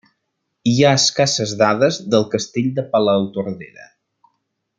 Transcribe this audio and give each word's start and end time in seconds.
Hi 0.69 0.79
ha 0.87 0.93
escasses 0.99 1.53
dades 1.59 1.99
del 2.15 2.25
castell 2.33 2.73
de 2.81 2.87
Palautordera. 2.97 3.87